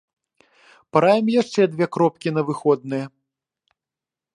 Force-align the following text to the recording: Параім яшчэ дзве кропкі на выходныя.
Параім 0.95 1.25
яшчэ 1.41 1.61
дзве 1.75 1.85
кропкі 1.97 2.29
на 2.39 2.49
выходныя. 2.49 3.05